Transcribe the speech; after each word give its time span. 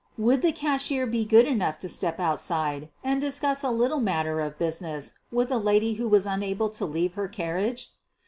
Would 0.17 0.41
the 0.41 0.51
cashier 0.51 1.05
be 1.05 1.23
good 1.25 1.45
enough 1.45 1.77
to 1.77 1.87
step 1.87 2.19
outside 2.19 2.89
and 3.03 3.21
discuss 3.21 3.63
a 3.63 3.69
little 3.69 3.99
matter 3.99 4.39
of 4.39 4.57
business 4.57 5.19
with 5.31 5.51
a 5.51 5.59
lady 5.59 5.93
who 5.93 6.07
was 6.07 6.25
unable 6.25 6.69
to 6.69 6.85
leave 6.87 7.13
her 7.13 7.27
carriage? 7.27 7.91